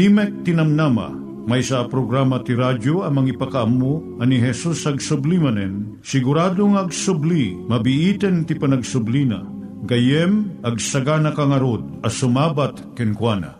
Timek 0.00 0.48
Tinamnama, 0.48 1.12
may 1.44 1.60
sa 1.60 1.84
programa 1.84 2.40
ti 2.40 2.56
radyo 2.56 3.04
amang 3.04 3.28
ipakaamu 3.28 4.16
ani 4.16 4.40
Jesus 4.40 4.88
ag 4.88 4.96
sublimanen, 4.96 6.00
siguradong 6.00 6.80
ag 6.80 6.88
subli, 6.88 7.52
mabiiten 7.52 8.48
ti 8.48 8.56
panagsublina, 8.56 9.44
gayem 9.84 10.56
ag 10.64 10.80
sagana 10.80 11.36
kangarod 11.36 11.84
as 12.00 12.16
sumabat 12.16 12.80
kenkwana. 12.96 13.59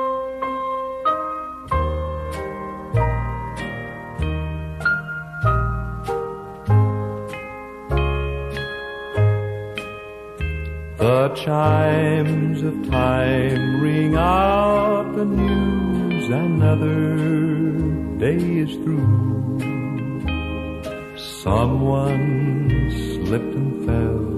The 11.01 11.29
chimes 11.29 12.61
of 12.61 12.87
time 12.91 13.81
ring 13.81 14.15
out 14.15 15.15
the 15.15 15.25
news 15.25 16.29
another 16.29 17.17
day 18.19 18.37
is 18.37 18.75
through. 18.83 19.57
Someone 21.17 22.91
slipped 22.91 23.55
and 23.55 23.83
fell. 23.87 24.35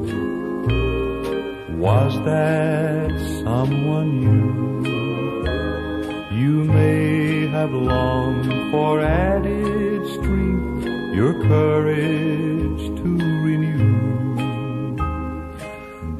Was 1.79 2.13
that 2.23 3.11
someone 3.43 4.11
you? 4.23 4.47
You 6.31 6.63
may 6.63 7.47
have 7.47 7.73
longed 7.73 8.71
for 8.71 9.01
added 9.01 10.07
strength, 10.13 10.85
your 11.13 11.33
courage 11.43 12.83
to 13.01 13.17
renew. 13.43 13.92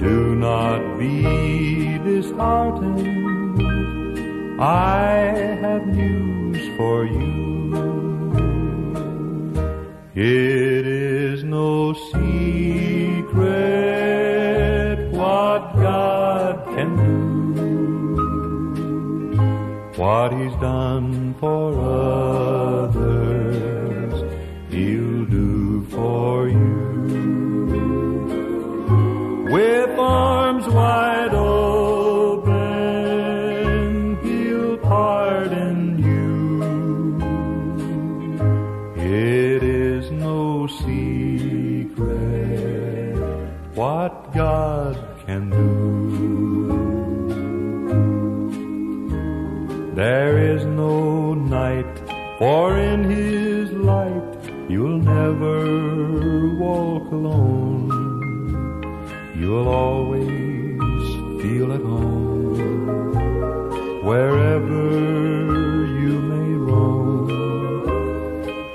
Do 0.04 0.36
not 0.36 1.00
be 1.00 1.98
disheartened. 2.00 3.00
I 4.62 5.12
have 5.62 5.88
news 5.88 6.62
for 6.78 7.06
you. 7.06 7.34
It 10.14 10.86
is 10.86 11.44
no 11.44 11.94
secret 11.94 13.34
what 15.12 15.74
God 15.76 16.66
can 16.76 16.96
do. 16.98 17.14
What 19.96 20.34
He's 20.34 20.56
done 20.56 21.34
for 21.40 21.74
others, 21.80 23.03
what 44.04 44.34
God 44.34 44.96
can 45.26 45.44
do. 45.50 45.64
There 49.96 50.36
is 50.54 50.66
no 50.66 51.34
night, 51.34 51.94
for 52.38 52.78
in 52.78 53.00
his 53.18 53.72
light 53.92 54.32
you'll 54.68 55.04
never 55.20 55.58
walk 56.66 57.06
alone. 57.20 57.88
You'll 59.40 59.70
always 59.70 61.06
feel 61.42 61.68
at 61.78 61.84
home 61.94 62.58
wherever 64.10 64.84
you 66.02 66.16
may 66.34 66.52
roam. 66.70 67.28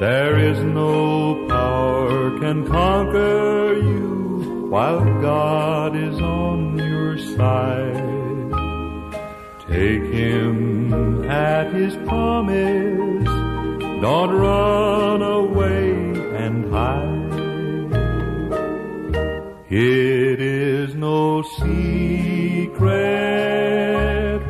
There 0.00 0.39
is 0.50 0.59
no 0.81 1.47
power 1.49 2.39
can 2.41 2.59
conquer 2.66 3.75
you 3.91 4.09
while 4.71 5.07
Take 9.78 10.11
him 10.11 11.22
at 11.31 11.72
his 11.72 11.94
promise. 12.09 13.28
Don't 14.03 14.33
run 14.33 15.22
away 15.22 15.92
and 16.45 16.57
hide. 16.72 17.33
It 19.71 20.41
is 20.41 20.97
no 20.97 21.42
secret 21.42 22.80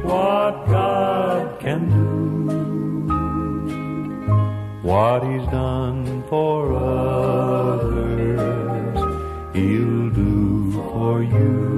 what 0.02 0.66
God 0.66 1.60
can 1.60 1.90
do. 1.90 2.08
What 4.80 5.22
He's 5.24 5.46
done 5.48 6.24
for 6.30 6.72
others, 6.72 8.38
He'll 9.54 10.08
do 10.08 10.72
for 10.72 11.22
you. 11.22 11.77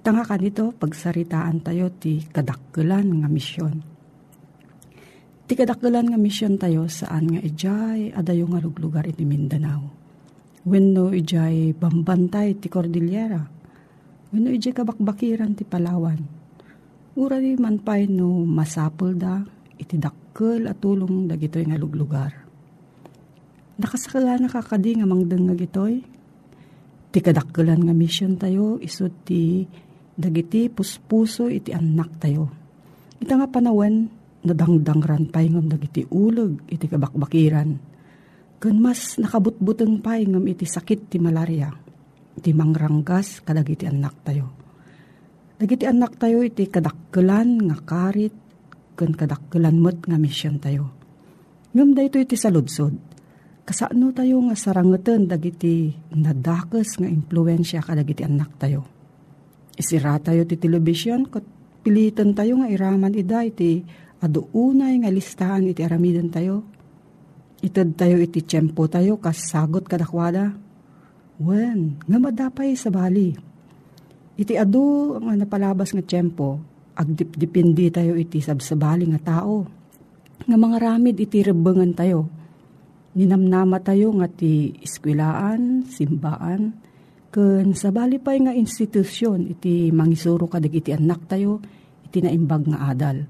Tanga 0.00 0.24
ka 0.24 0.40
nito, 0.40 0.72
pagsaritaan 0.72 1.60
tayo 1.60 1.92
ti 1.92 2.24
kadakkelan 2.24 3.20
nga 3.20 3.28
misyon. 3.28 3.84
Ti 5.44 5.52
kadakkelan 5.52 6.08
nga 6.08 6.16
misyon 6.16 6.56
tayo 6.56 6.88
saan 6.88 7.28
nga 7.28 7.40
ijay 7.44 8.08
adayo 8.16 8.48
nga 8.48 8.64
luglugar 8.64 9.04
iti 9.04 9.28
Mindanao. 9.28 9.92
Wenno 10.64 11.12
ijay 11.12 11.76
bambantay 11.76 12.56
ti 12.56 12.72
Cordillera. 12.72 13.44
Wenno 14.32 14.48
ijay 14.48 14.72
kabakbakiran 14.72 15.52
ti 15.52 15.68
Palawan. 15.68 16.20
Ura 17.20 17.36
di 17.36 17.52
man 17.60 17.84
pay 17.84 18.08
no 18.08 18.40
masapul 18.48 19.20
da 19.20 19.44
iti 19.76 20.00
dakkel 20.00 20.64
at 20.64 20.80
tulong 20.80 21.28
dagitoy 21.28 21.68
nga 21.68 21.76
luglugar. 21.76 22.32
Nakasakala 23.76 24.40
na 24.40 24.48
kakadi 24.48 24.96
nga 24.96 25.04
mangdeng 25.04 25.44
nga 25.44 25.56
gitoy. 25.60 26.00
Ti 27.12 27.18
kadakkelan 27.20 27.84
nga 27.84 27.92
misyon 27.92 28.40
tayo 28.40 28.80
isod 28.80 29.12
ti 29.28 29.68
dagiti 30.20 30.68
puspuso 30.68 31.48
iti 31.48 31.72
anak 31.72 32.20
tayo. 32.20 32.52
Ita 33.16 33.40
nga 33.40 33.48
panawen, 33.48 34.12
nadangdangran 34.44 35.28
pay 35.32 35.48
ngam 35.48 35.66
dagiti 35.68 36.04
ulog 36.12 36.68
iti 36.68 36.86
kabakbakiran. 36.86 37.76
Kun 38.60 38.76
mas 38.76 39.16
nakabutbuteng 39.16 40.04
pay 40.04 40.28
ngam 40.28 40.44
iti 40.44 40.68
sakit 40.68 41.08
ti 41.08 41.16
malaria. 41.16 41.72
Iti 42.36 42.52
mangranggas 42.52 43.40
kadagiti 43.40 43.88
anak 43.88 44.14
tayo. 44.22 44.46
Dagiti 45.56 45.84
anak 45.88 46.16
tayo 46.20 46.44
iti 46.44 46.68
kadakkelan 46.68 47.68
nga 47.68 47.76
karit 47.80 48.36
kun 48.96 49.16
kadakkelan 49.16 49.80
met 49.80 50.04
nga 50.04 50.20
misyon 50.20 50.60
tayo. 50.60 50.92
Ngam 51.72 51.96
da 51.96 52.04
ito 52.04 52.20
iti 52.20 52.36
saludsod. 52.36 52.96
Kasano 53.64 54.12
tayo 54.12 54.40
nga 54.48 54.56
sarangeten 54.56 55.28
dagiti 55.28 55.92
nadakes 56.16 57.00
nga 57.00 57.08
impluensya 57.08 57.84
kadagiti 57.84 58.24
anak 58.24 58.56
tayo 58.56 58.99
Isira 59.80 60.20
tayo 60.20 60.44
ti 60.44 60.60
telebisyon, 60.60 61.32
kat 61.32 61.40
pilitan 61.80 62.36
tayo 62.36 62.60
nga 62.60 62.68
iraman 62.68 63.16
ida 63.16 63.40
iti 63.40 63.80
aduunay 64.20 65.00
nga 65.00 65.08
listahan 65.08 65.72
iti 65.72 65.80
aramidan 65.80 66.28
tayo. 66.28 66.68
Itad 67.64 67.96
tayo 67.96 68.20
iti 68.20 68.44
tiyempo 68.44 68.84
tayo 68.92 69.16
kas 69.16 69.40
sagot 69.48 69.88
kadakwada. 69.88 70.52
Wen, 71.40 71.96
nga 72.04 72.18
madapay 72.20 72.76
sa 72.76 72.92
bali. 72.92 73.32
Iti 74.36 74.52
adu 74.60 75.16
nga 75.16 75.32
napalabas 75.32 75.96
nga 75.96 76.04
tiyempo, 76.04 76.60
agdipdipindi 76.92 77.88
tayo 77.88 78.20
iti 78.20 78.44
sabsabali 78.44 79.08
nga 79.16 79.40
tao. 79.40 79.64
Nga 80.44 80.56
mga 80.60 80.76
ramid 80.76 81.16
iti 81.16 81.40
rebengan 81.40 81.96
tayo. 81.96 82.28
Ninamnama 83.16 83.80
tayo 83.80 84.12
nga 84.20 84.28
ti 84.28 84.76
iskwilaan, 84.84 85.88
simbaan, 85.88 86.76
Kun 87.30 87.78
sa 87.78 87.94
bali 87.94 88.18
pa'y 88.18 88.42
nga 88.42 88.50
institusyon, 88.50 89.46
iti 89.46 89.94
mangisuro 89.94 90.50
ka 90.50 90.58
iti 90.58 90.90
anak 90.90 91.30
tayo, 91.30 91.62
iti 92.02 92.18
naimbag 92.18 92.66
nga 92.74 92.90
adal. 92.90 93.22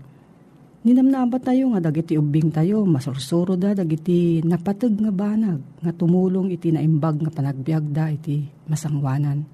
Ninamnaba 0.80 1.36
tayo 1.36 1.68
nga 1.76 1.84
dagiti 1.84 2.16
ubing 2.16 2.48
tayo, 2.48 2.88
masursuro 2.88 3.60
da 3.60 3.76
dagiti 3.76 4.40
napatag 4.40 4.96
nga 4.96 5.12
banag, 5.12 5.84
nga 5.84 5.92
tumulong 5.92 6.48
iti 6.48 6.72
naimbag 6.72 7.20
nga 7.20 7.28
panagbiag 7.28 7.84
da 7.92 8.08
iti 8.08 8.40
masangwanan. 8.64 9.44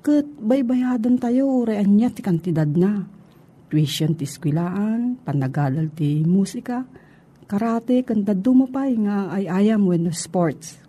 Kat 0.00 0.24
baybayadan 0.24 1.20
tayo, 1.20 1.68
rean 1.68 2.00
niya 2.00 2.08
ti 2.08 2.24
kantidad 2.24 2.72
na. 2.72 3.04
Tuition 3.68 4.16
ti 4.16 4.24
skwilaan, 4.24 5.20
panagalal 5.20 5.92
ti 5.92 6.24
musika, 6.24 6.88
karate, 7.44 8.08
kanda 8.08 8.32
dumapay 8.32 8.96
nga 9.04 9.36
ay 9.36 9.44
ayam 9.52 9.84
when 9.84 10.08
sports 10.16 10.85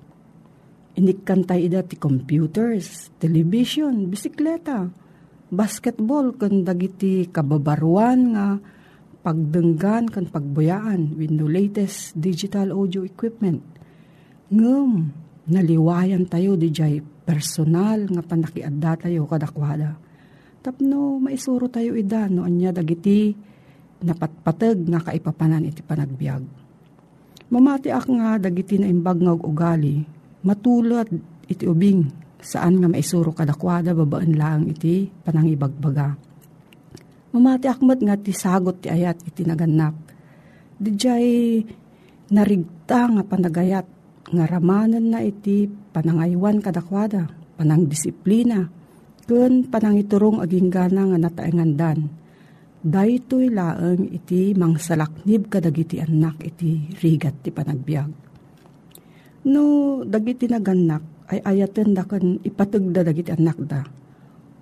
Inikantay 0.97 1.69
ida 1.69 1.85
ti 1.85 1.93
computers, 1.93 3.13
television, 3.21 4.09
bisikleta, 4.09 4.89
basketball, 5.53 6.33
kan 6.33 6.65
dagiti 6.65 7.29
kababaruan 7.29 8.33
nga 8.33 8.57
pagdenggan 9.21 10.09
kan 10.09 10.25
pagbuyaan 10.25 11.13
with 11.13 11.29
the 11.37 11.45
latest 11.45 12.17
digital 12.17 12.73
audio 12.73 13.05
equipment. 13.05 13.61
Ngem, 14.49 15.13
naliwayan 15.45 16.25
tayo 16.25 16.57
di 16.57 16.73
jay 16.73 16.97
personal 16.97 18.09
nga 18.09 18.25
panakiadda 18.25 19.05
tayo 19.05 19.29
kadakwada. 19.29 20.01
Tapno 20.65 21.21
maisuro 21.21 21.69
tayo 21.69 21.93
ida 21.93 22.25
no 22.25 22.41
anya 22.41 22.73
dagiti 22.73 23.37
napatpatag 24.01 24.81
nga 24.89 25.05
kaipapanan 25.05 25.69
iti 25.69 25.85
panagbiag. 25.85 26.41
Mamati 27.53 27.93
ak 27.93 28.09
nga 28.09 28.41
dagiti 28.41 28.81
na 28.81 28.89
imbag 28.89 29.21
nga 29.21 29.37
ugali 29.37 30.16
matulad 30.47 31.11
iti 31.51 31.67
ubing 31.67 32.07
saan 32.39 32.79
nga 32.79 32.87
maisuro 32.87 33.35
kadakwada 33.35 33.91
babaan 33.91 34.31
lang 34.39 34.61
iti 34.71 35.11
panangibagbaga. 35.11 36.15
Mamati 37.35 37.67
akmat 37.67 37.99
nga 37.99 38.15
ti 38.15 38.31
sagot 38.31 38.79
ti 38.79 38.87
ayat 38.87 39.19
iti 39.27 39.43
naganap. 39.43 39.93
Dijay 40.79 41.59
narigta 42.31 43.11
nga 43.11 43.23
panagayat 43.27 43.87
nga 44.31 44.45
ramanan 44.47 45.11
na 45.11 45.19
iti 45.19 45.67
panangaywan 45.67 46.63
kadakwada, 46.63 47.27
panang 47.59 47.83
disiplina, 47.87 48.63
kun 49.27 49.67
panangiturong 49.67 50.39
aging 50.39 50.71
gana 50.71 51.03
nga 51.11 51.17
nataengandan. 51.19 51.99
Daytoy 52.87 53.51
laeng 53.51 54.07
iti 54.13 54.55
mangsalaknib 54.55 55.51
kadagiti 55.51 55.99
anak 55.99 56.39
iti 56.45 56.95
rigat 57.03 57.43
ti 57.43 57.49
panagbiag 57.51 58.26
No, 59.47 60.03
dagiti 60.03 60.43
naganak, 60.51 61.31
ay 61.31 61.39
ayaten 61.39 61.95
da 61.95 62.03
kan 62.03 62.43
ipatagda 62.43 63.07
dagiti 63.07 63.31
anak 63.31 63.57
da. 63.63 63.79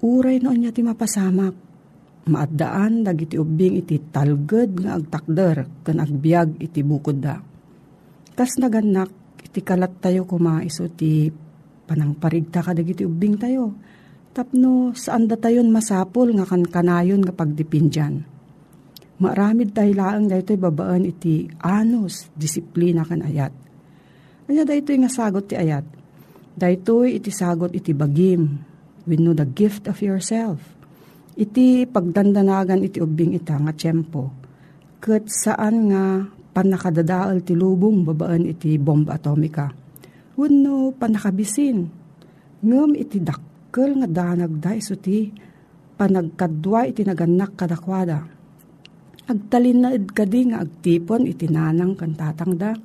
Uray 0.06 0.38
no 0.38 0.54
niya 0.54 0.70
ti 0.70 0.86
mapasamak. 0.86 1.58
Maadaan 2.30 3.02
dagiti 3.02 3.38
ubing 3.38 3.82
iti 3.82 3.98
talged 4.14 4.82
nga 4.82 4.98
agtakder 4.98 5.82
kan 5.82 5.98
agbiag 5.98 6.62
iti 6.62 6.86
bukod 6.86 7.18
da. 7.18 7.38
Kas 8.38 8.62
naganak, 8.62 9.10
iti 9.42 9.66
kalat 9.66 9.98
tayo 10.02 10.30
kumaiso 10.30 10.86
ti 10.94 11.34
panangparigta 11.90 12.62
ka 12.62 12.78
dagiti 12.78 13.10
ubing 13.10 13.42
tayo. 13.42 13.74
Tapno 14.38 14.94
saan 14.94 15.26
da 15.26 15.34
tayon 15.34 15.74
masapol 15.74 16.30
nga 16.38 16.46
kan 16.46 16.62
kanayon 16.62 17.26
nga 17.26 17.34
pagdipindyan. 17.34 18.22
Maramid 19.18 19.74
tayo 19.74 19.98
laang 19.98 20.30
daytoy 20.30 20.62
babaan 20.62 21.10
iti 21.10 21.50
anos, 21.58 22.30
disiplina 22.38 23.02
kan 23.02 23.26
ayat 23.26 23.65
Anya 24.46 24.62
daytoy 24.62 25.02
nga 25.02 25.10
sagot 25.10 25.50
ti 25.50 25.58
ayat. 25.58 25.82
Daytoy 26.54 27.18
iti 27.18 27.34
sagot 27.34 27.74
iti 27.74 27.98
bagim. 27.98 28.62
We 29.10 29.18
know 29.18 29.34
the 29.34 29.46
gift 29.46 29.90
of 29.90 29.98
yourself. 30.06 30.62
Iti 31.34 31.90
pagdandanagan 31.90 32.86
iti 32.86 33.02
ubing 33.02 33.34
ita 33.34 33.58
nga 33.58 33.74
tiyempo. 33.74 34.30
Kat 35.02 35.26
saan 35.28 35.90
nga 35.90 36.24
panakadadaal 36.56 37.42
ti 37.42 37.58
lubong 37.58 38.06
babaan 38.06 38.46
iti 38.46 38.78
bomba 38.78 39.18
atomika. 39.18 39.68
Wano 40.38 40.94
panakabisin. 40.94 41.78
Ngam 42.62 42.94
iti 42.96 43.18
dakkel 43.20 43.98
nga 44.00 44.08
danag 44.08 44.62
da 44.62 44.78
iso 44.78 44.94
ti 44.94 45.34
panagkadwa 45.98 46.86
iti 46.86 47.02
naganak 47.02 47.58
kadakwada. 47.58 48.22
Agtalin 49.26 49.78
na 49.82 49.90
kadi 49.98 50.54
nga 50.54 50.62
agtipon 50.62 51.26
iti 51.26 51.50
nanang 51.50 51.98
kantatang 51.98 52.54
da 52.54 52.78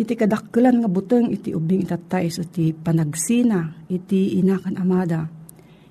iti 0.00 0.16
kadakkelan 0.16 0.80
nga 0.80 0.88
buteng 0.88 1.28
iti 1.28 1.52
ubing 1.52 1.84
itatay 1.84 2.32
so 2.32 2.40
ti 2.40 2.72
panagsina 2.72 3.84
iti 3.92 4.40
inakan 4.40 4.80
amada. 4.80 5.28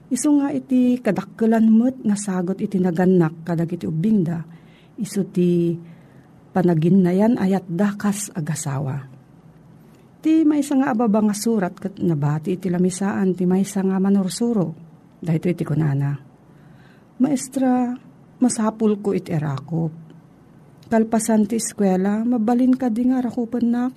Iso 0.09 0.33
nga 0.41 0.49
iti 0.49 0.97
kadakkelan 0.97 1.69
met 1.69 2.01
nga 2.01 2.17
sagot 2.17 2.57
iti 2.57 2.81
naganak 2.81 3.45
kadag 3.45 3.69
iti 3.69 3.85
ubing 3.85 4.25
da. 4.25 4.41
Iso 4.97 5.21
ti 5.29 5.77
panaginnayan 6.49 7.37
ayat 7.37 7.69
dakas 7.69 8.33
agasawa. 8.33 9.05
Ti 10.19 10.41
may 10.41 10.65
nga 10.65 10.89
ababa 10.89 11.21
nga 11.29 11.37
surat 11.37 11.77
kat 11.77 12.01
nabati 12.01 12.57
iti 12.57 12.67
lamisaan 12.67 13.37
ti 13.37 13.45
may 13.45 13.61
nga 13.61 13.97
manursuro. 14.01 14.73
Dahito 15.21 15.53
iti 15.53 15.61
kunana. 15.61 16.17
Maestra, 17.21 17.93
masapul 18.41 18.97
ko 19.03 19.13
iti 19.13 19.29
erakop 19.29 20.08
Kalpasan 20.89 21.45
ti 21.45 21.61
eskwela, 21.61 22.25
mabalin 22.25 22.73
ka 22.73 22.89
di 22.89 23.05
nga 23.05 23.21
arakupan 23.21 23.65
nak. 23.69 23.93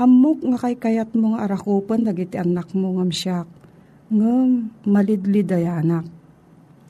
Amok 0.00 0.48
nga 0.48 0.56
kay 0.64 0.76
kayat 0.80 1.12
mo 1.12 1.36
nga 1.36 1.44
arakupan, 1.44 2.08
dagiti 2.08 2.40
anak 2.40 2.72
mo 2.72 2.96
ngam 2.96 3.12
siyak. 3.12 3.44
Ngam, 4.08 4.72
malidli 4.88 5.44
dayanak. 5.44 6.08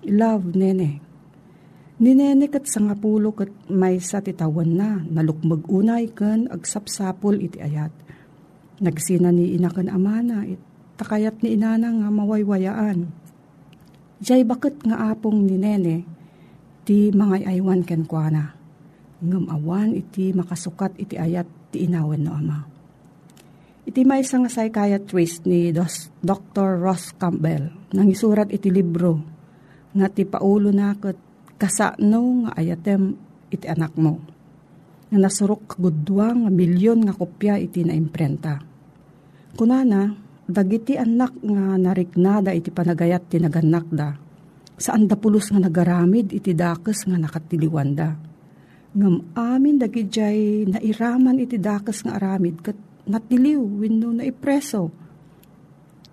Love, 0.07 0.55
nene. 0.55 1.03
Ninene 1.99 2.47
kat 2.47 2.71
sa 2.71 2.87
nga 2.87 2.95
pulo 2.95 3.35
kat 3.35 3.51
may 3.67 3.99
sa 3.99 4.23
titawan 4.23 4.79
na, 4.79 5.03
nalukmag 5.03 5.67
unay 5.67 6.07
kan 6.15 6.47
agsapsapol 6.47 7.35
iti 7.43 7.59
ayat. 7.59 7.91
Nagsina 8.79 9.35
ni 9.35 9.59
inakan 9.59 9.91
amana, 9.91 10.47
it, 10.47 10.63
takayat 11.03 11.43
ni 11.43 11.59
inana 11.59 11.91
nga 11.91 12.09
mawaywayaan. 12.15 13.11
Jay 14.23 14.47
bakit 14.47 14.79
nga 14.87 15.11
apong 15.11 15.51
ni 15.51 15.59
nene, 15.59 16.07
ti 16.87 17.11
mga 17.11 17.51
aywan 17.51 17.83
ken 17.83 18.07
kuana. 18.07 18.60
Ngam 19.21 19.53
awan 19.53 19.93
iti 19.93 20.33
makasukat 20.33 20.97
iti 20.97 21.21
ayat 21.21 21.45
ti 21.69 21.85
inawen 21.85 22.25
no 22.25 22.33
ama. 22.33 22.65
Iti 23.85 24.05
may 24.05 24.25
isang 24.25 24.49
psychiatrist 24.49 25.45
ni 25.45 25.73
Dr. 26.25 26.81
Ross 26.81 27.13
Campbell 27.17 27.69
nang 27.93 28.09
isurat 28.09 28.49
iti 28.49 28.73
libro 28.73 29.21
nga 29.93 30.07
ti 30.09 30.25
paulo 30.25 30.71
na 30.71 30.95
kat 30.97 31.19
kasano 31.61 32.47
nga 32.47 32.51
ayatem 32.57 33.13
iti 33.53 33.67
anak 33.69 33.93
mo. 34.01 34.17
Nga 35.11 35.19
nasurok 35.19 35.75
kagudwa 35.75 36.33
nga 36.33 36.51
milyon 36.55 37.03
nga 37.05 37.13
kopya 37.13 37.59
iti 37.59 37.83
na 37.83 37.99
imprenta. 37.99 38.63
Kunana, 39.59 40.15
dagiti 40.47 40.95
anak 40.95 41.35
nga 41.43 41.75
nariknada 41.75 42.55
iti 42.55 42.71
panagayat 42.71 43.27
ti 43.27 43.43
naganak 43.43 43.87
da. 43.91 44.15
Saan 44.81 45.11
da 45.11 45.19
pulos 45.19 45.51
nga 45.51 45.61
nagaramid 45.61 46.31
iti 46.31 46.55
dakes 46.55 47.05
nga 47.11 47.19
nakatiliwanda. 47.19 48.30
Ngam 48.91 49.39
amin 49.39 49.79
dagijay 49.79 50.67
nairaman 50.67 51.39
iti 51.39 51.57
dakes 51.63 52.03
nga 52.03 52.19
aramid 52.19 52.59
kat 52.59 52.79
natiliw 53.07 53.63
wenno 53.63 54.11
na 54.11 54.27
ipreso. 54.27 54.91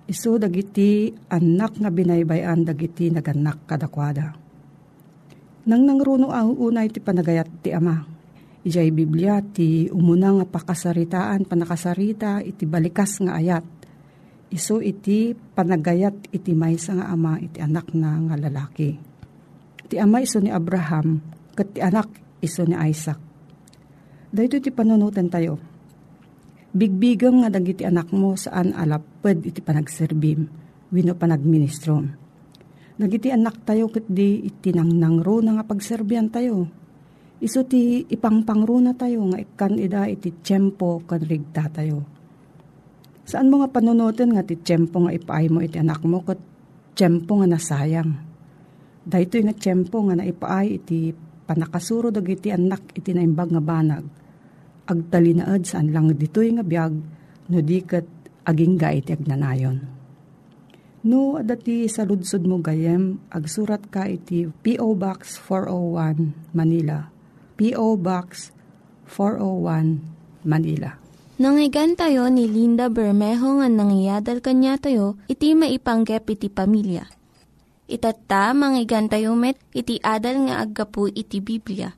Iso 0.08 0.38
dagiti 0.38 1.10
anak 1.34 1.82
nga 1.82 1.90
binaybayan 1.90 2.64
dagiti 2.64 3.12
naganak 3.12 3.68
kadakwada 3.68 4.48
nang 5.68 5.84
nangruno 5.84 6.32
ang 6.32 6.56
unay 6.56 6.88
ti 6.88 7.04
panagayat 7.04 7.60
ti 7.60 7.76
ama. 7.76 8.00
Ijay 8.64 8.88
Biblia 8.96 9.44
ti 9.44 9.92
umuna 9.92 10.32
nga 10.40 10.48
pakasaritaan 10.48 11.44
panakasarita 11.44 12.40
iti 12.40 12.64
balikas 12.64 13.20
nga 13.20 13.36
ayat. 13.36 13.68
Iso 14.48 14.80
iti 14.80 15.36
panagayat 15.36 16.32
iti 16.32 16.56
maysa 16.56 16.96
nga 16.96 17.12
ama 17.12 17.36
iti 17.44 17.60
anak 17.60 17.92
na 17.92 18.16
nga 18.32 18.36
lalaki. 18.40 18.96
Ti 19.92 20.00
ama 20.00 20.24
iso 20.24 20.40
ni 20.40 20.48
Abraham 20.48 21.20
kat 21.52 21.76
ti 21.76 21.80
anak 21.84 22.27
iso 22.44 22.66
ni 22.66 22.76
Isaac. 22.78 23.20
Dahito 24.34 24.60
iti 24.60 24.70
panunutan 24.74 25.32
tayo. 25.32 25.58
Bigbigang 26.76 27.42
nga 27.42 27.50
dagiti 27.50 27.88
anak 27.88 28.12
mo 28.12 28.36
saan 28.38 28.76
alapad 28.76 29.42
iti 29.42 29.64
panagserbim, 29.64 30.46
wino 30.92 31.16
panagministrom 31.16 32.28
Nagiti 32.98 33.30
anak 33.30 33.62
tayo 33.62 33.94
ket 33.94 34.10
di 34.10 34.42
itinangnangro 34.42 35.46
na 35.46 35.62
nga 35.62 35.70
pagserbian 35.70 36.34
tayo. 36.34 36.66
Iso 37.38 37.62
ti 37.62 38.02
ipangpangro 38.10 38.82
na 38.82 38.98
tayo 38.98 39.22
nga 39.30 39.38
ikan 39.38 39.78
ida 39.78 40.10
iti 40.10 40.34
tiyempo 40.42 41.06
kan 41.06 41.22
rigta 41.22 41.70
tayo. 41.70 42.02
Saan 43.22 43.54
mo 43.54 43.62
nga 43.62 43.70
panunutin 43.70 44.34
nga 44.34 44.42
ti 44.42 44.58
tiyempo 44.58 45.06
nga 45.06 45.14
ipaay 45.14 45.46
mo 45.54 45.62
iti 45.62 45.78
anak 45.78 46.02
mo 46.10 46.26
kat 46.26 46.42
tiyempo 46.98 47.38
nga 47.38 47.46
nasayang. 47.54 48.18
Dahito 49.06 49.38
nga 49.46 49.54
tiyempo 49.54 50.02
nga 50.02 50.18
naipaay 50.18 50.82
iti 50.82 51.14
panakasuro 51.48 52.12
dagiti 52.12 52.52
anak 52.52 52.92
iti 52.94 53.16
naimbag 53.16 53.56
nga 53.56 53.64
banag. 53.64 54.04
Agtalinaad 54.88 55.64
saan 55.64 55.96
lang 55.96 56.12
ditoy 56.12 56.52
nga 56.60 56.64
biyag 56.68 56.94
no 57.48 57.60
di 57.64 57.80
kat 57.88 58.04
aging 58.44 58.76
iti 58.76 59.16
agnanayon. 59.16 59.98
No, 61.08 61.40
adati 61.40 61.88
sa 61.88 62.04
ludsod 62.04 62.44
mo 62.44 62.60
gayem, 62.60 63.16
agsurat 63.32 63.80
ka 63.88 64.12
iti 64.12 64.44
P.O. 64.50 64.92
Box 65.00 65.40
401, 65.40 66.52
Manila. 66.52 67.08
P.O. 67.56 67.96
Box 67.96 68.52
401, 69.08 70.04
Manila. 70.44 71.00
Nangyigan 71.38 71.94
tayo 71.96 72.28
ni 72.28 72.50
Linda 72.50 72.92
Bermejo 72.92 73.62
nga 73.62 73.70
nangyadal 73.72 74.44
kanya 74.44 74.76
tayo, 74.76 75.16
iti 75.32 75.54
maipanggep 75.56 76.28
iti 76.34 76.52
pamilya. 76.52 77.17
Itatta, 77.88 78.52
manggigan 78.52 79.08
tayo 79.08 79.32
met, 79.40 79.56
iti 79.72 79.98
adal 80.04 80.52
nga 80.52 80.60
aggapu 80.60 81.08
iti 81.08 81.40
Biblia. 81.40 81.96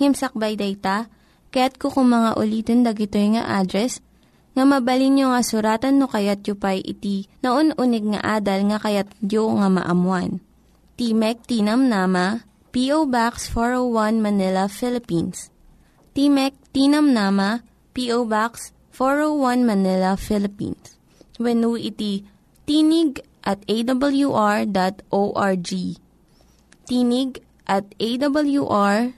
Ngimsakbay 0.00 0.56
day 0.56 0.74
ta, 0.80 1.12
kaya't 1.52 1.76
kukumanga 1.76 2.40
ulitin 2.40 2.80
dagito 2.80 3.20
nga 3.20 3.60
address 3.60 4.00
nga 4.56 4.64
mabalin 4.66 5.20
nga 5.20 5.44
suratan 5.44 6.00
no 6.00 6.10
kayat 6.10 6.42
yu 6.42 6.58
pa'y 6.58 6.82
iti 6.82 7.30
na 7.44 7.54
unig 7.54 8.04
nga 8.16 8.40
adal 8.40 8.66
nga 8.72 8.78
kayat 8.82 9.08
yu 9.22 9.44
nga 9.46 9.68
maamuan. 9.70 10.42
Timek 10.98 11.40
Tinam 11.48 11.88
Nama, 11.88 12.44
P.O. 12.76 13.08
Box 13.08 13.48
401 13.56 14.20
Manila, 14.20 14.68
Philippines. 14.68 15.48
Timek 16.12 16.52
Tinam 16.76 17.16
Nama, 17.16 17.64
P.O. 17.96 18.28
Box 18.28 18.76
401 18.92 19.64
Manila, 19.64 20.12
Philippines. 20.20 21.00
When 21.40 21.64
iti 21.80 22.28
tinig 22.68 23.24
at 23.44 23.64
awr.org. 23.68 24.70
Tinig 26.88 27.30
at 27.70 27.86
awr.org 28.00 29.14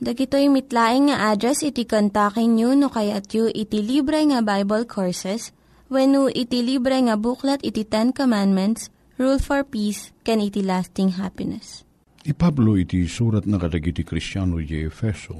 Dagitoy 0.00 0.48
mitlaing 0.48 1.12
nga 1.12 1.28
address 1.28 1.60
iti 1.60 1.84
kontakin 1.84 2.56
nyo 2.56 2.72
no 2.72 2.88
kayat 2.88 3.28
yu 3.36 3.52
iti 3.52 3.84
libre 3.84 4.24
nga 4.32 4.40
Bible 4.40 4.88
Courses 4.88 5.52
when 5.92 6.16
no 6.16 6.32
iti 6.32 6.64
libre 6.64 6.96
nga 7.04 7.20
buklat 7.20 7.60
iti 7.60 7.84
Ten 7.84 8.16
Commandments, 8.16 8.88
Rule 9.20 9.36
for 9.36 9.60
Peace, 9.60 10.08
can 10.24 10.40
iti 10.40 10.64
lasting 10.64 11.20
happiness. 11.20 11.84
Ni 12.24 12.32
Pablo 12.32 12.80
iti 12.80 13.04
surat 13.04 13.44
na 13.44 13.60
kadagiti 13.60 14.00
Kristiyano 14.00 14.56
di 14.64 14.88
Efeso, 14.88 15.36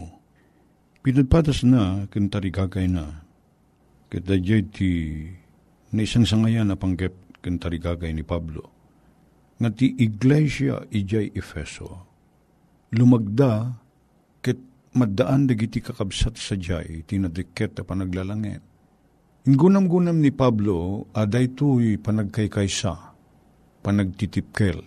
pinadpatas 1.00 1.64
na 1.64 2.04
kintarigagay 2.12 2.84
na, 2.92 3.24
kita 4.12 4.36
ti 4.76 5.24
na 5.90 6.00
isang 6.06 6.26
sangayan 6.26 6.70
na 6.70 6.78
panggap 6.78 7.12
kintarigagay 7.40 8.14
ni 8.14 8.22
Pablo, 8.22 8.70
nga 9.60 9.70
ti 9.72 9.92
iglesia 9.98 10.84
ijay 10.88 11.34
Efeso, 11.36 12.06
lumagda 12.94 13.80
maddaan 14.90 15.46
dagiti 15.46 15.78
kakabsat 15.78 16.34
sa 16.34 16.58
jay, 16.58 17.06
tinadiket 17.06 17.78
a 17.78 17.82
panaglalangit. 17.86 18.62
Ingunam-gunam 19.46 20.18
ni 20.18 20.34
Pablo, 20.34 21.06
aday 21.14 21.54
to'y 21.54 21.96
panagkaykaysa, 21.96 22.94
panagtitipkel, 23.80 24.82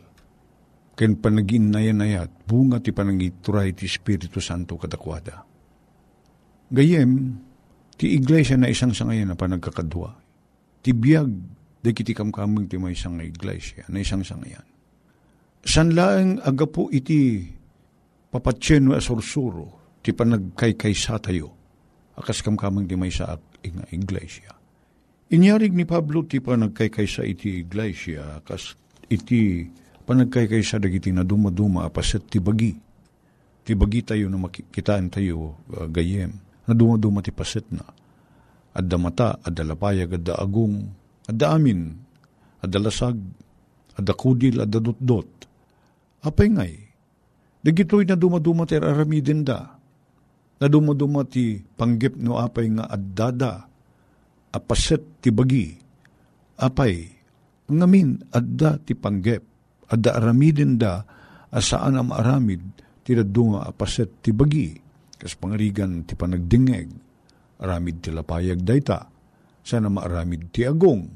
ken 0.93 1.17
panaginnayanayat, 1.17 2.45
bunga 2.45 2.77
ti 2.83 2.93
panagituray 2.93 3.73
ti 3.73 3.89
Espiritu 3.89 4.43
Santo 4.43 4.77
kadakwada. 4.77 5.41
Gayem, 6.69 7.39
ti 7.97 8.13
iglesia 8.13 8.59
na 8.59 8.69
isang 8.69 8.93
sangayan 8.93 9.33
na 9.33 9.39
panagkakadwa, 9.39 10.19
ti 10.83 10.91
biyag, 10.91 11.31
dagiti 11.79 12.11
kamkamang 12.11 12.67
ti 12.67 12.75
may 12.75 12.91
isang 12.91 13.17
iglesia, 13.23 13.87
na 13.87 14.03
isang 14.03 14.21
sangayan. 14.21 14.67
Sanlaang 15.63 16.43
agapo 16.43 16.91
iti 16.91 17.47
papatsyen 18.27 18.91
wa 18.91 18.99
sursuro, 18.99 19.99
ti 20.03 20.11
panagkaykaysa 20.11 21.23
tayo, 21.23 21.55
akas 22.19 22.43
kamkamang 22.43 22.83
di 22.83 22.99
may 22.99 23.09
sa 23.09 23.39
nga 23.39 23.85
iglesia. 23.95 24.51
Inyarig 25.31 25.71
ni 25.71 25.87
Pablo 25.87 26.27
ti 26.27 26.43
panagkaykaysa 26.43 27.23
iti 27.23 27.63
iglesia, 27.63 28.43
akas 28.43 28.75
iti 29.07 29.63
panagkaykaysa 30.03 30.83
dagiti 30.83 31.15
na 31.15 31.23
dumaduma 31.23 31.87
apaset 31.87 32.27
ti 32.27 32.43
bagi. 32.43 32.75
Ti 33.63 33.71
bagi 33.79 34.03
tayo 34.03 34.27
na 34.27 34.35
makikitaan 34.35 35.07
tayo 35.07 35.63
uh, 35.71 35.87
gayem, 35.87 36.35
na 36.67 36.75
dumaduma 36.75 37.23
ti 37.23 37.31
paset 37.31 37.63
na. 37.71 37.87
Adda 38.73 38.97
mata, 38.97 39.29
adda 39.45 39.61
lapayag, 39.61 40.17
adda 40.17 40.33
agong, 40.41 40.81
adda 41.29 41.45
amin, 41.53 41.93
adda 42.65 42.77
lasag, 42.81 43.17
adda 43.93 44.13
kudil, 44.17 44.65
adda 44.65 44.81
dotdot. 44.81 45.29
Apay 46.25 46.49
ngay, 46.49 46.73
Dagitoy 47.63 48.03
na 48.03 48.19
dumaduma 48.19 48.67
ti 48.67 48.75
aramidin 48.75 49.47
da. 49.47 49.79
Na 50.59 50.67
dumaduma 50.67 51.23
ti 51.23 51.55
panggip 51.63 52.19
no 52.19 52.35
apay 52.35 52.67
nga 52.75 52.91
addada, 52.91 53.63
apaset 54.51 55.23
ti 55.23 55.31
bagi, 55.31 55.71
apay, 56.59 57.07
ngamin 57.71 58.35
adda 58.35 58.83
ti 58.83 58.93
panggip, 58.99 59.43
adda 59.87 60.19
aramidin 60.19 60.75
da, 60.75 61.07
asaan 61.55 61.95
am 61.95 62.11
aramid, 62.11 62.59
ti 63.07 63.15
dadunga 63.15 63.63
apaset 63.63 64.19
ti 64.19 64.35
bagi, 64.35 64.75
kas 65.15 65.39
pangarigan 65.39 66.03
ti 66.03 66.19
panagdingeg, 66.19 66.91
aramid 67.63 68.03
ti 68.03 68.11
lapayag 68.11 68.59
dayta, 68.61 69.07
sana 69.63 69.87
maaramid 69.87 70.51
ti 70.51 70.67
agong. 70.67 71.07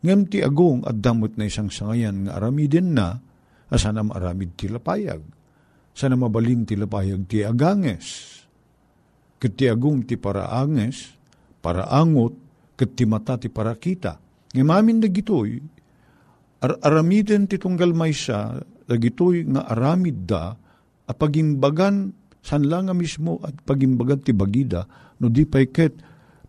Ngem 0.00 0.20
ti 0.32 0.40
agong 0.40 0.88
at 0.88 0.96
damot 0.96 1.36
na 1.36 1.44
isang 1.44 1.68
sangayan 1.68 2.24
nga 2.24 2.40
aramidin 2.40 2.96
na, 2.96 3.20
asana 3.68 4.00
maaramid 4.00 4.56
ti 4.56 4.72
lapayag. 4.72 5.20
Sana 5.92 6.16
mabalin 6.16 6.64
ti 6.64 6.76
lapayag 6.76 7.28
ti 7.28 7.44
aganges 7.44 8.36
Kiti 9.36 9.68
agum 9.68 10.00
ti 10.00 10.16
paraanges, 10.16 11.12
paraangot, 11.60 12.32
ket 12.72 12.96
ti 12.96 13.04
mata 13.04 13.36
ti 13.36 13.52
parakita. 13.52 14.16
Ngemamin 14.56 15.04
na 15.04 15.08
gitoy, 15.12 15.60
ar 16.64 16.80
aramiden 16.80 17.44
ti 17.44 17.60
tunggal 17.60 17.92
maysa, 17.92 18.64
dagitoy 18.88 19.44
nga 19.52 19.68
aramid 19.68 20.24
da, 20.24 20.56
a 21.06 21.12
pagimbagan 21.12 22.16
san 22.40 22.64
nga 22.64 22.94
mismo 22.96 23.42
at 23.44 23.60
pagimbagan 23.60 24.24
ti 24.24 24.32
bagida, 24.32 24.88
no 25.20 25.26
di 25.32 25.44
pay 25.48 25.68
ket 25.72 25.94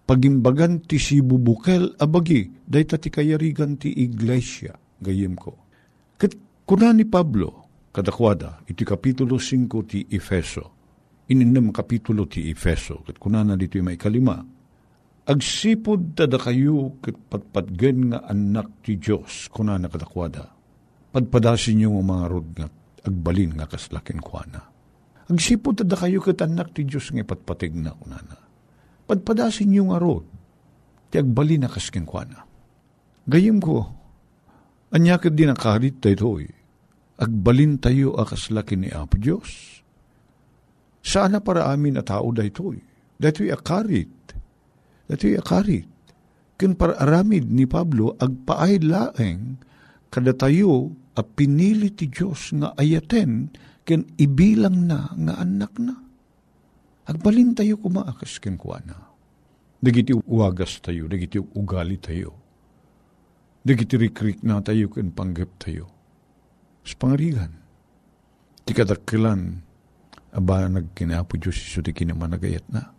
pagimbagan 0.07 0.87
ti 0.87 0.95
sibubukel 0.95 1.99
abagi, 1.99 2.47
day 2.63 2.87
ti 2.87 3.11
kayarigan 3.11 3.75
ti 3.75 3.91
iglesia, 3.91 4.71
gayem 5.03 5.35
ko. 5.35 5.67
Ket 6.15 6.63
kuna 6.63 6.95
ni 6.95 7.03
Pablo, 7.03 7.67
kadakwada, 7.91 8.63
iti 8.71 8.87
kapitulo 8.87 9.35
5 9.35 9.67
ti 9.83 10.07
Efeso, 10.07 10.63
ininam 11.27 11.75
kapitulo 11.75 12.23
ti 12.23 12.47
Efeso, 12.47 13.03
ket 13.03 13.19
kuna 13.19 13.43
na 13.43 13.59
dito 13.59 13.75
may 13.83 13.99
kalima, 13.99 14.39
agsipod 15.27 16.15
tada 16.15 16.39
kayo 16.39 16.95
ket 17.03 17.19
patpatgen 17.27 18.15
nga 18.15 18.23
anak 18.31 18.87
ti 18.87 18.95
Diyos, 18.95 19.51
kuna 19.51 19.75
na 19.75 19.91
kadakwada, 19.91 20.55
padpadasin 21.11 21.83
niyo 21.83 21.99
mga 21.99 22.25
rod 22.31 22.47
nga 22.55 22.71
agbalin 23.03 23.59
nga 23.59 23.67
kaslakin 23.67 24.23
kuana. 24.23 24.71
Agsipod 25.27 25.83
tada 25.83 25.99
kayo 25.99 26.23
ket 26.23 26.39
anak 26.39 26.71
ti 26.71 26.87
Diyos 26.87 27.11
nga 27.11 27.27
patpatig 27.27 27.75
na 27.75 27.91
kunana. 27.91 28.46
Padpadasin 29.07 29.71
niyo 29.71 29.89
nga 29.89 30.03
rod, 30.03 30.27
ti 31.09 31.15
agbalin 31.17 31.63
na 31.63 31.71
kaskin 31.71 32.03
kuana. 32.03 32.43
Gayim 33.27 33.63
ko, 33.63 33.87
anya 34.91 35.19
ket 35.19 35.35
din 35.35 35.51
nakarit 35.51 35.99
tayo 36.03 36.39
agbalin 37.17 37.81
tayo 37.81 38.13
akas 38.15 38.53
laki 38.53 38.77
ni 38.77 38.89
Apo 38.93 39.17
Diyos. 39.17 39.81
Sana 41.01 41.41
para 41.41 41.73
amin 41.73 41.97
na 41.97 42.03
tao 42.05 42.29
da 42.29 42.45
ito'y. 42.45 42.77
Dato'y 43.17 43.49
akarit. 43.49 44.13
Dato'y 45.09 45.35
akarit. 45.39 45.89
Kun 46.57 46.73
para 46.73 46.97
aramid 46.97 47.49
ni 47.49 47.69
Pablo, 47.69 48.17
agpaay 48.17 48.81
laeng, 48.81 49.61
kada 50.09 50.33
tayo 50.33 50.93
a 51.17 51.21
pinili 51.21 51.93
ti 51.93 52.09
Diyos 52.09 52.53
nga 52.53 52.73
ayaten, 52.77 53.53
ken 53.85 54.05
ibilang 54.17 54.89
na 54.89 55.13
nga 55.13 55.33
anak 55.41 55.73
na. 55.77 55.95
Agbalin 57.07 57.55
tayo 57.55 57.79
kumaakas 57.79 58.43
kuana. 58.59 59.15
Dagiti 59.79 60.11
uwagas 60.11 60.83
tayo, 60.83 61.07
dagiti 61.07 61.39
ugali 61.39 61.95
tayo. 61.95 62.35
Dagiti 63.63 63.95
rikrik 63.95 64.43
na 64.43 64.59
tayo 64.59 64.91
ken 64.91 65.15
panggap 65.15 65.47
tayo 65.55 65.87
sa 66.83 66.95
pangarigan. 66.99 67.51
Ti 68.67 68.71
kadakilan, 68.75 69.39
aba 70.35 70.67
nagkinapo 70.67 71.39
Diyos 71.39 71.55
iso 71.55 71.79
ti 71.79 71.95
kinamanagayat 71.95 72.67
na. 72.71 72.91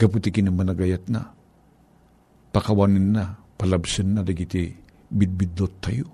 Gaputi 0.00 0.32
kinamanagayat 0.32 1.12
na. 1.12 1.36
Pakawanin 2.52 3.12
na, 3.12 3.36
palabsin 3.60 4.16
na, 4.16 4.24
dagiti 4.24 4.72
bidbidot 5.12 5.84
tayo. 5.84 6.08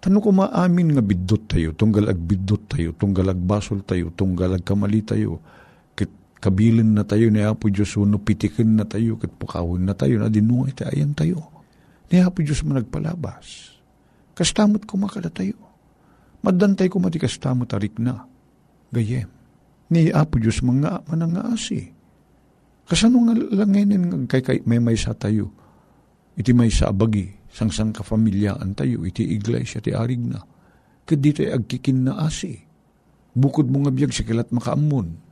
Tanong 0.00 0.20
ko 0.20 0.30
maamin 0.32 0.92
nga 0.92 1.04
bidot 1.04 1.48
tayo, 1.48 1.72
tunggal 1.72 2.12
ag 2.12 2.20
bidot 2.20 2.68
tayo, 2.68 2.92
tunggal 2.92 3.32
ag 3.32 3.40
basol 3.40 3.80
tayo, 3.80 4.12
tunggal 4.12 4.52
ag 4.52 4.64
kamali 4.64 5.00
tayo, 5.00 5.40
kabilin 6.40 6.94
na 6.94 7.02
tayo 7.02 7.32
ni 7.32 7.40
Apo 7.42 7.72
Diyos, 7.72 7.96
uno 7.96 8.20
pitikin 8.20 8.76
na 8.76 8.84
tayo, 8.84 9.16
kit 9.16 9.32
pukawin 9.34 9.88
na 9.88 9.96
tayo, 9.96 10.20
na 10.20 10.28
dinungay 10.28 10.76
tayo, 10.76 10.90
ayan 10.92 11.12
tayo. 11.16 11.40
Ni 12.12 12.22
Apo 12.22 12.44
Diyos 12.44 12.62
man 12.62 12.78
nagpalabas. 12.78 13.74
Kastamot 14.36 14.84
ko 14.84 15.00
makala 15.00 15.32
tayo. 15.32 15.56
Madantay 16.44 16.86
ko 16.86 17.00
matikas 17.02 17.40
tamo 17.40 17.66
tarik 17.66 17.98
na. 17.98 18.28
Gayem. 18.94 19.26
Ni 19.90 20.12
Apo 20.14 20.38
Diyos 20.38 20.62
mga 20.62 21.08
manangaasi. 21.08 21.96
Kasano 22.86 23.26
nga 23.26 23.34
langinin 23.34 24.30
kay, 24.30 24.42
kay 24.46 24.58
may 24.62 24.78
may 24.78 24.94
sa 24.94 25.10
tayo. 25.18 25.50
Iti 26.38 26.54
may 26.54 26.70
sa 26.70 26.94
abagi. 26.94 27.50
Sangsang 27.50 27.90
kafamilyaan 27.90 28.78
tayo. 28.78 29.02
Iti 29.02 29.26
iglesia 29.34 29.82
ti 29.82 29.90
arig 29.90 30.22
na. 30.22 30.38
Kadito 31.02 31.42
ay 31.42 31.50
agkikin 31.56 32.06
na 32.06 32.22
asi. 32.22 32.54
Bukod 33.34 33.66
mo 33.66 33.82
nga 33.82 33.90
biyag 33.90 34.14
sikilat 34.14 34.54
makaamon. 34.54 35.25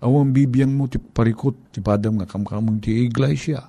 Awan 0.00 0.32
bibiyang 0.32 0.72
mo 0.72 0.88
ti 0.88 0.96
parikot 0.96 1.76
ti 1.76 1.84
padam 1.84 2.16
nga 2.20 2.26
kamkamang 2.28 2.80
ti 2.80 3.04
iglesia. 3.04 3.60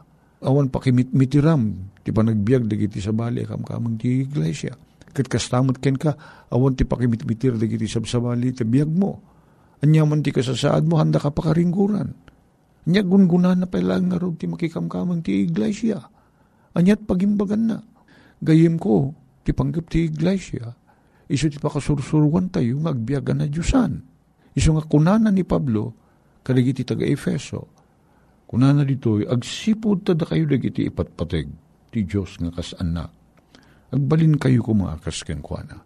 Awan 0.41 0.71
pakimit-mitiram 0.71 1.91
ti 2.01 2.09
panagbiag 2.09 2.65
dagiti 2.65 3.03
sa 3.03 3.11
bali 3.11 3.43
kamkamang 3.43 3.99
ti 3.99 4.23
iglesia 4.25 4.73
kat 5.11 5.27
kastamot 5.27 5.77
ken 5.83 5.99
ka, 5.99 6.15
awan 6.49 6.73
ti 6.73 6.87
pakimitmitir 6.87 7.59
dagiti 7.59 7.85
sabsabali 7.85 8.55
ti 8.55 8.63
biyag 8.63 8.91
mo. 8.91 9.19
Anya 9.83 10.07
man 10.07 10.23
ti 10.23 10.31
kasasaad 10.31 10.87
mo, 10.87 10.97
handa 10.97 11.19
ka 11.19 11.33
pakaringguran. 11.33 12.15
Anya 12.87 13.01
gungunan 13.03 13.61
na 13.61 13.67
pala 13.67 13.99
nga 13.99 14.17
ti 14.37 14.45
makikamkamang 14.47 15.21
ti 15.21 15.45
iglesia. 15.45 15.99
Anyat 16.77 17.03
pagimbagan 17.03 17.63
na. 17.67 17.77
Gayem 18.41 18.79
ko, 18.79 19.13
ti 19.43 19.51
panggap 19.51 19.91
ti 19.91 20.07
iglesia. 20.07 20.73
Iso 21.27 21.49
ti 21.49 21.59
pakasursuruan 21.59 22.49
tayo, 22.49 22.79
ngagbiyagan 22.79 23.43
na 23.43 23.45
Diyosan. 23.49 23.93
Iso 24.55 24.75
nga 24.75 24.83
kunana 24.85 25.29
ni 25.33 25.43
Pablo, 25.45 26.00
kadagiti 26.41 26.83
taga 26.83 27.05
Efeso, 27.05 27.69
kunana 28.49 28.83
ditoy, 28.83 29.25
agsipod 29.25 30.03
tada 30.05 30.27
kayo 30.27 30.45
dagiti 30.49 30.87
ipatpateg, 30.89 31.47
ti 31.93 32.03
Diyos 32.03 32.39
nga 32.41 32.51
kasanak 32.51 33.21
agbalin 33.91 34.39
kayo 34.39 34.63
kumakas 34.63 35.21
kenkwana. 35.27 35.83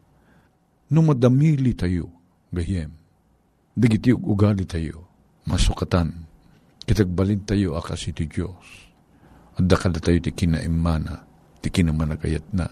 No 0.93 1.01
madamili 1.01 1.73
tayo, 1.73 2.13
gayem, 2.53 2.93
dagiti 3.73 4.13
ugali 4.13 4.69
tayo, 4.69 5.09
masukatan, 5.49 6.29
kitagbalin 6.85 7.41
tayo 7.41 7.73
akas 7.73 8.13
iti 8.13 8.29
Diyos. 8.29 8.85
At 9.57 9.65
dakada 9.65 9.97
tayo 9.97 10.21
ti 10.21 10.29
kinaimana, 10.29 11.25
ti 11.65 11.73
kinamanagayat 11.73 12.45
na, 12.53 12.69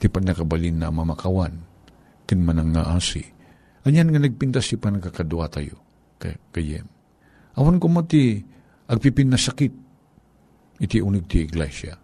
ti 0.00 0.08
panakabalin 0.08 0.80
na 0.80 0.88
mamakawan, 0.88 1.52
kin 2.24 2.40
manang 2.40 2.72
nga 2.72 2.96
asi. 2.96 3.20
Anyan 3.84 4.08
nga 4.08 4.24
nagpintas 4.24 4.72
si 4.72 4.80
panagkakadwa 4.80 5.44
tayo, 5.52 5.76
kay, 6.16 6.40
kayem. 6.48 6.88
Awan 7.54 7.78
ko 7.78 7.86
mati, 7.86 8.42
agpipin 8.90 9.30
na 9.30 9.38
sakit, 9.38 9.72
iti 10.82 10.98
unig 10.98 11.30
ti 11.30 11.46
iglesia. 11.46 11.94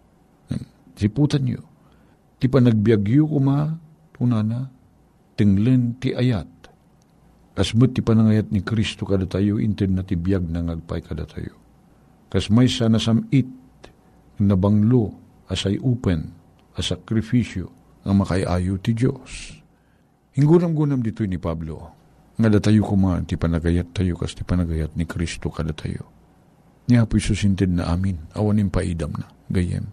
Siputan 0.95 1.43
niyo, 1.43 1.61
ti 2.37 2.47
panagbiagyo 2.47 3.25
kuma, 3.25 3.73
tunana, 4.15 4.69
tinglen 5.35 5.97
ti 5.97 6.13
ayat. 6.13 6.47
Kasmut 7.51 7.91
ti 7.91 8.05
panangayat 8.05 8.53
ni 8.53 8.63
Kristo 8.63 9.03
kada 9.03 9.27
tayo, 9.27 9.59
intin 9.59 9.97
na 9.97 10.07
ti 10.07 10.15
biag 10.15 10.47
na 10.47 10.63
ngagpay 10.63 11.03
kada 11.03 11.27
tayo. 11.27 11.57
Kas 12.31 12.47
may 12.47 12.71
sana 12.71 12.95
samit, 12.95 13.49
na 14.41 14.55
banglo, 14.55 15.11
asay 15.51 15.77
upen, 15.77 16.31
a 16.73 16.79
sakripisyo, 16.79 17.67
ang 18.07 18.23
makayayo 18.23 18.79
ti 18.79 18.95
Diyos. 18.95 19.59
Hinggunam-gunam 20.33 21.03
dito 21.03 21.27
ni 21.27 21.35
Pablo, 21.35 22.00
nga 22.39 22.47
da 22.47 22.59
tayo 22.59 22.85
kuma, 22.85 23.19
ti 23.25 23.35
panagayat 23.35 23.91
tayo, 23.95 24.15
kas 24.15 24.35
ti 24.35 24.43
panagayat 24.45 24.95
ni 24.95 25.03
Kristo 25.07 25.51
kada 25.51 25.75
tayo. 25.75 26.07
Niya 26.87 27.05
po 27.05 27.19
susintin 27.21 27.77
na 27.77 27.91
amin, 27.91 28.17
awanin 28.35 28.71
paidam 28.71 29.13
na, 29.15 29.27
gayem 29.51 29.87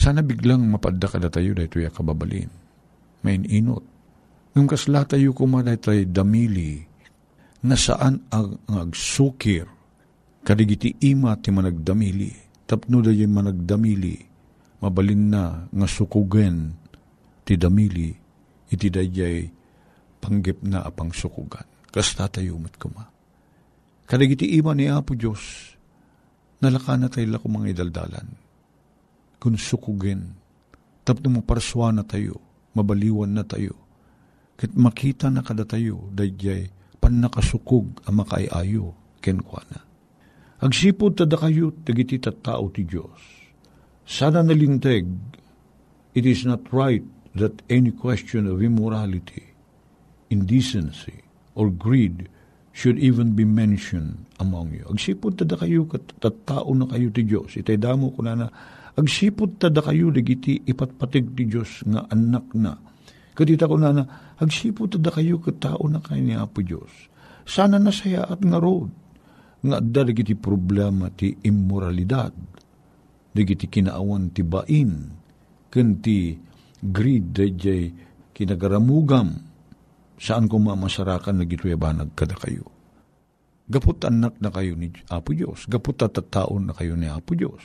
sana 0.00 0.24
biglang 0.24 0.64
mapadda 0.64 1.12
kada 1.12 1.28
tayo 1.28 1.52
dahito 1.52 1.76
ya 1.76 1.92
kababalin. 1.92 2.48
May 3.20 3.36
inot. 3.36 3.84
Nung 4.56 4.64
kasla 4.64 5.04
tayo 5.04 5.36
kumaday 5.36 5.76
tayo 5.76 6.08
damili, 6.08 6.80
na 7.60 7.76
saan 7.76 8.24
ang 8.32 8.56
agsukir, 8.64 9.68
kadigiti 10.40 10.96
ima 11.04 11.36
ti 11.36 11.52
managdamili, 11.52 12.32
tapno 12.64 13.04
da 13.04 13.12
yung 13.12 13.36
managdamili, 13.36 14.16
mabalin 14.80 15.28
na 15.28 15.68
nga 15.68 15.86
sukugen 15.86 16.72
ti 17.44 17.60
damili, 17.60 18.08
iti 18.72 18.88
dayay 18.88 19.44
panggip 20.20 20.62
na 20.62 20.84
apang 20.84 21.10
sukugan. 21.10 21.66
Kasta 21.90 22.30
tayo 22.30 22.60
mat 22.60 22.76
kuma. 22.78 23.08
Kadigiti 24.06 24.54
ima 24.54 24.76
ni 24.76 24.86
Apo 24.86 25.16
Diyos, 25.18 25.74
nalaka 26.62 26.94
na 26.94 27.10
tayo 27.10 27.34
lako 27.34 27.46
mga 27.50 27.72
idaldalan 27.74 28.50
kun 29.40 29.56
sukugin. 29.56 30.36
Tapno 31.00 31.32
mo 31.32 31.40
parswa 31.40 31.88
na 31.90 32.04
tayo, 32.04 32.36
mabaliwan 32.76 33.32
na 33.32 33.42
tayo. 33.42 33.72
Kit 34.60 34.76
makita 34.76 35.32
na 35.32 35.40
kada 35.40 35.64
tayo, 35.64 36.12
dayjay, 36.12 36.68
pan 37.00 37.24
nakasukog 37.24 38.04
ang 38.04 38.20
makaayo, 38.20 38.92
kenkwana. 39.24 39.80
Agsipod 40.60 41.16
tada 41.16 41.40
kayo, 41.40 41.72
tagiti 41.88 42.20
tao 42.20 42.68
ti 42.68 42.84
Diyos. 42.84 43.40
Sana 44.04 44.44
nalinteg, 44.44 45.08
it 46.12 46.28
is 46.28 46.44
not 46.44 46.68
right 46.68 47.02
that 47.32 47.64
any 47.72 47.88
question 47.88 48.44
of 48.44 48.60
immorality, 48.60 49.49
indecency, 50.30 51.26
or 51.58 51.68
greed 51.68 52.30
should 52.70 52.96
even 53.02 53.34
be 53.34 53.42
mentioned 53.42 54.24
among 54.38 54.72
you. 54.72 54.86
Agsipod 54.86 55.36
tada 55.36 55.58
kayo, 55.58 55.84
tao 56.46 56.70
na 56.72 56.86
kayo 56.86 57.10
ti 57.10 57.26
Diyos. 57.26 57.58
Itay 57.58 57.76
damo 57.76 58.14
ko 58.14 58.22
na 58.22 58.38
na, 58.38 58.46
agsipod 58.94 59.58
tada 59.58 59.82
kayo 59.82 60.14
digiti 60.14 60.62
ipatpatig 60.64 61.34
ti 61.34 61.50
Diyos 61.50 61.82
nga 61.84 62.06
anak 62.08 62.46
na. 62.54 62.78
Kadita 63.34 63.66
ko 63.66 63.76
na 63.76 63.90
na, 63.90 64.02
agsipod 64.38 64.94
tada 64.94 65.10
kayo 65.10 65.42
katao 65.42 65.82
na 65.90 65.98
kayo 65.98 66.22
ni 66.22 66.38
Apo 66.38 66.62
Diyos. 66.62 67.10
Sana 67.42 67.82
nasaya 67.82 68.30
at 68.30 68.40
nga 68.40 68.62
road. 68.62 68.94
Nga 69.60 69.76
adda 69.76 70.02
digiti 70.06 70.38
problema 70.38 71.10
ti 71.10 71.34
immoralidad. 71.42 72.32
Digiti 73.34 73.66
kinaawan 73.66 74.30
ti 74.30 74.46
bain. 74.46 74.92
Ken 75.68 75.98
ti 76.00 76.38
greed 76.80 77.36
dayjay 77.36 77.92
tinagaramugam, 78.32 79.49
saan 80.20 80.52
ko 80.52 80.60
mamasarakan 80.60 81.40
na 81.40 81.44
gituyabanag 81.48 82.12
kada 82.12 82.36
kayo. 82.36 82.68
Gapot 83.72 83.96
anak 84.04 84.36
na 84.42 84.52
kayo 84.52 84.76
ni 84.76 84.92
Apo 85.08 85.32
Diyos. 85.32 85.64
Gapot 85.64 85.96
tatataon 85.96 86.68
na 86.68 86.72
kayo 86.76 86.92
ni 86.98 87.08
Apo 87.08 87.32
Diyos. 87.32 87.64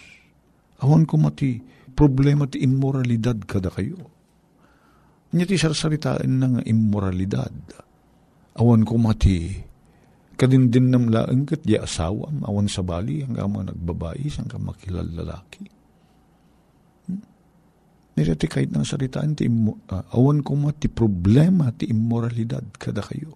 Awan 0.79 1.03
ko 1.03 1.19
mati 1.19 1.59
problema 1.91 2.47
ti 2.47 2.63
immoralidad 2.63 3.43
kada 3.43 3.67
kayo. 3.67 3.99
Nya 5.35 5.43
ti 5.43 5.59
sarsaritaan 5.59 6.31
ng 6.31 6.55
immoralidad. 6.63 7.51
Awan 8.55 8.87
ko 8.87 8.95
mati 8.95 9.51
kadindin 10.39 10.91
nam 10.91 11.11
laeng 11.11 11.47
kat 11.47 11.63
di 11.63 11.75
asawam 11.75 12.43
awan 12.43 12.71
sa 12.71 12.83
bali 12.83 13.23
hanggang 13.23 13.51
mga 13.51 13.75
nagbabayi 13.75 14.31
hanggang 14.35 14.63
makilal 14.63 15.07
lalaki. 15.07 15.67
Hmm? 15.67 15.74
Nirati 18.15 18.47
kahit 18.47 18.71
ng 18.71 18.87
saritaan 18.87 19.35
ti 19.35 19.43
uh, 19.51 20.15
awan 20.15 20.39
ko 20.39 20.55
mati 20.55 20.87
problema 20.87 21.67
ti 21.75 21.91
immoralidad 21.91 22.63
kada 22.79 23.03
kayo. 23.03 23.35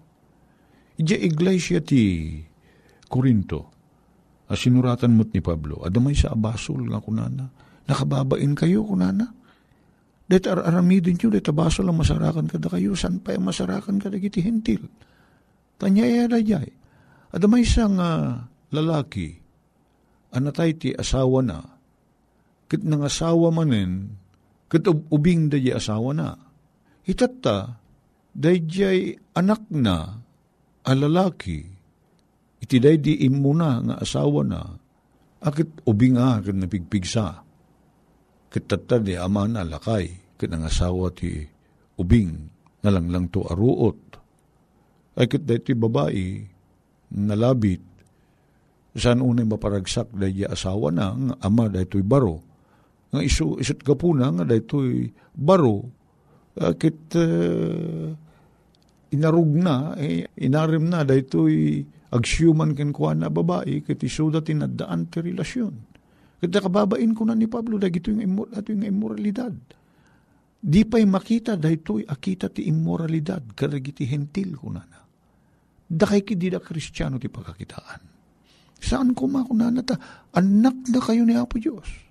Ija 0.96 1.20
iglesia 1.20 1.84
ti 1.84 2.32
Korinto, 3.04 3.60
asinuratan 4.48 5.12
mo't 5.12 5.36
ni 5.36 5.44
Pablo, 5.44 5.84
adamay 5.84 6.16
sa 6.16 6.32
abasol 6.32 6.88
nga 6.88 7.02
kunana, 7.02 7.44
nakababain 7.84 8.56
kayo 8.56 8.86
kunana. 8.86 9.28
Det 10.30 10.46
ar 10.46 10.62
aramidin 10.62 11.18
nyo, 11.18 11.28
det 11.34 11.44
abasol 11.44 11.90
ang 11.90 12.00
masarakan 12.00 12.46
kada 12.46 12.70
kayo, 12.70 12.94
san 12.94 13.18
pa 13.18 13.34
yung 13.34 13.50
masarakan 13.50 13.98
kada 13.98 14.16
giti 14.16 14.40
hentil. 14.46 14.86
Tanyaya 15.74 16.30
dayay. 16.30 16.70
Adamay 17.34 17.66
sang 17.66 17.98
uh, 17.98 18.46
lalaki, 18.70 19.36
anatay 20.30 20.78
ti 20.78 20.88
asawa 20.94 21.42
na, 21.42 21.58
kit 22.70 22.86
nang 22.86 23.02
asawa 23.02 23.50
manen, 23.50 24.14
kit 24.70 24.86
ubing 24.86 25.50
dayi 25.50 25.74
asawa 25.74 26.14
na. 26.14 26.30
Hitatta, 27.02 27.74
dayjay 28.30 29.18
anak 29.34 29.66
na, 29.74 30.22
a 30.86 30.92
lalaki, 30.94 31.58
iti 32.62 32.76
day 32.78 33.02
di 33.02 33.26
imuna 33.26 33.82
nga 33.82 33.94
asawa 33.98 34.40
na, 34.46 34.62
akit 35.42 35.82
ubinga 35.82 36.38
kat 36.38 36.54
napigpigsa. 36.54 37.42
Kit 38.50 38.64
tatta 38.70 39.02
di 39.02 39.18
ama 39.18 39.50
na 39.50 39.66
lakay, 39.66 40.38
kit 40.38 40.50
ang 40.54 40.62
asawa 40.62 41.10
ti 41.10 41.42
ubing, 41.98 42.30
nalang 42.86 43.10
lang 43.10 43.26
to 43.34 43.42
aruot. 43.42 43.98
Ay 45.18 45.26
kit 45.26 45.44
ti 45.44 45.74
babae, 45.74 46.46
nalabit, 47.10 47.82
saan 48.94 49.22
unay 49.22 49.46
maparagsak 49.46 50.14
day 50.14 50.46
asawa 50.46 50.94
na, 50.94 51.10
nga 51.10 51.34
ama 51.42 51.66
day 51.66 51.86
to'y 51.90 52.06
baro. 52.06 52.49
Nga 53.10 53.20
isu, 53.26 53.58
isut 53.58 53.80
kapuna 53.82 54.30
nga 54.30 54.44
day 54.46 54.62
to'y 54.62 55.10
baro, 55.34 55.82
akit 56.54 57.14
uh, 57.18 58.10
inarug 59.10 59.50
na, 59.58 59.98
eh, 59.98 60.30
inarim 60.38 60.86
na, 60.86 61.02
day 61.02 61.26
to'y 61.26 61.82
agsyuman 62.10 62.74
ken 62.74 62.94
kuha 62.94 63.14
na 63.14 63.30
babae, 63.30 63.82
ket 63.82 64.02
isuda 64.02 64.42
tinadaan 64.42 65.10
ti 65.10 65.22
relasyon. 65.22 65.74
Ket 66.38 66.50
kababain 66.50 67.12
ko 67.14 67.26
na 67.26 67.34
ni 67.34 67.50
Pablo, 67.50 67.78
dagito 67.78 68.14
yung, 68.14 68.22
imor, 68.22 68.46
yung 68.54 68.86
immoralidad. 68.86 69.54
Di 70.60 70.82
pa'y 70.86 71.06
makita, 71.08 71.58
dahito'y 71.58 72.06
akita 72.06 72.52
ti 72.52 72.66
immoralidad, 72.70 73.42
karagiti 73.54 74.06
hentil 74.06 74.54
ko 74.58 74.68
na. 74.70 74.82
Dakay 75.90 76.22
ki 76.22 76.38
di 76.38 76.46
da 76.46 76.62
kristyano 76.62 77.18
ti 77.18 77.26
pagkakitaan. 77.26 78.02
Saan 78.78 79.10
ko 79.12 79.26
makunana 79.26 79.82
ta? 79.82 79.98
Anak 80.38 80.86
na 80.86 80.98
kayo 81.02 81.26
ni 81.26 81.34
Apo 81.34 81.58
Diyos. 81.58 82.09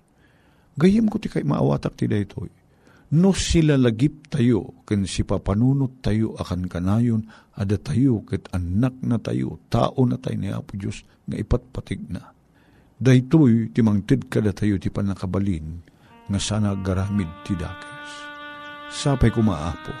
Gayem 0.78 1.10
ko 1.10 1.18
ti 1.18 1.26
kay 1.26 1.42
maawatak 1.42 1.98
ti 1.98 2.06
daytoy 2.06 2.60
no 3.10 3.34
sila 3.34 3.74
lagip 3.74 4.30
tayo, 4.30 4.86
ken 4.86 5.02
si 5.02 5.26
papanunot 5.26 5.98
tayo 5.98 6.38
akan 6.38 6.70
kanayon, 6.70 7.26
ada 7.58 7.74
tayo 7.74 8.22
ket 8.22 8.46
anak 8.54 8.94
na 9.02 9.18
tayo, 9.18 9.58
tao 9.66 9.98
na 10.06 10.14
tayo 10.14 10.38
ni 10.38 10.50
Apo 10.54 10.78
Diyos, 10.78 11.02
nga 11.26 11.34
ipatpatig 11.34 12.06
na. 12.06 12.30
Daytoy, 13.00 13.74
timangtid 13.74 14.30
kada 14.30 14.54
tayo 14.54 14.78
ti 14.78 14.92
panakabalin, 14.94 15.82
nga 16.30 16.38
sana 16.38 16.78
garamid 16.78 17.28
ti 17.42 17.58
dakes. 17.58 18.10
Sapay 18.94 19.34
ko 19.34 19.42
maapo, 19.42 19.94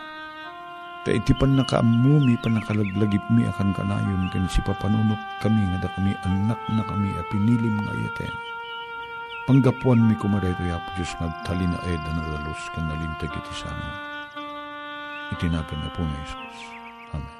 ta 1.02 1.10
iti 1.10 1.34
pan 1.34 1.58
nakaamumi 1.58 2.38
panakalaglagip 2.46 3.24
mi 3.34 3.42
akan 3.42 3.74
kanayon, 3.74 4.30
ken 4.30 4.46
si 4.46 4.62
papanunot 4.62 5.18
kami 5.42 5.62
nga 5.74 5.82
da 5.82 5.88
kami 5.98 6.14
anak 6.30 6.60
na 6.70 6.82
kami 6.86 7.10
a 7.18 7.22
pinilim 7.26 7.74
nga 7.82 7.94
yaten 8.06 8.34
Panggapuan 9.48 10.04
mi 10.04 10.14
kumaday 10.20 10.52
to 10.52 10.64
yapo 10.68 10.88
Diyos 10.96 11.12
nga 11.16 11.32
na 11.64 11.78
nagalos 12.12 12.62
kan 12.76 12.84
nalintag 12.84 13.32
iti 13.32 13.54
sana. 13.56 13.88
Itinagan 15.32 15.80
na 15.80 15.88
po 15.96 16.04
ni 16.04 16.12
Jesus. 16.20 16.58
Amen. 17.16 17.39